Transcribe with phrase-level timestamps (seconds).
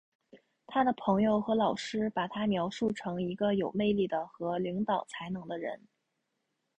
[0.65, 5.79] 他的朋友和老师把他描述成一个有魅力的和领导才能的人。